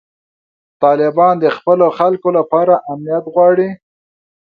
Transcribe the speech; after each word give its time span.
طالبان 0.83 1.35
د 1.43 1.45
خپلو 1.57 1.85
خلکو 1.97 2.29
لپاره 2.37 2.73
امنیت 2.91 3.25
غواړي. 3.33 3.69